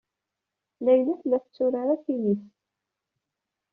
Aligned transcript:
Layla 0.85 1.13
tella 1.21 1.37
tetturar 1.43 1.87
atinis. 1.95 2.43